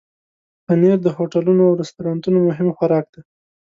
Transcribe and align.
پنېر 0.65 0.97
د 1.03 1.07
هوټلونو 1.17 1.61
او 1.67 1.77
رستورانونو 1.81 2.39
مهم 2.49 2.67
خوراک 2.77 3.05
دی. 3.13 3.21